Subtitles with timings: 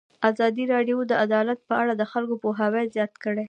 [0.29, 3.39] ازادي راډیو د عدالت په اړه د خلکو پوهاوی زیات کړی.